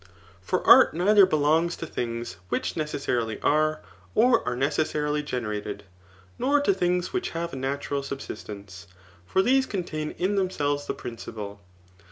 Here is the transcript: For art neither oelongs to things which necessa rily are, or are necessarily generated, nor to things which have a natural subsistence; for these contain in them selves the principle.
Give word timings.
For 0.41 0.65
art 0.65 0.95
neither 0.95 1.27
oelongs 1.27 1.77
to 1.77 1.85
things 1.85 2.37
which 2.49 2.73
necessa 2.73 3.15
rily 3.19 3.39
are, 3.43 3.81
or 4.15 4.43
are 4.47 4.55
necessarily 4.55 5.21
generated, 5.21 5.83
nor 6.39 6.59
to 6.61 6.73
things 6.73 7.13
which 7.13 7.29
have 7.37 7.53
a 7.53 7.55
natural 7.55 8.01
subsistence; 8.01 8.87
for 9.27 9.43
these 9.43 9.67
contain 9.67 10.15
in 10.17 10.33
them 10.37 10.49
selves 10.49 10.87
the 10.87 10.95
principle. 10.95 11.59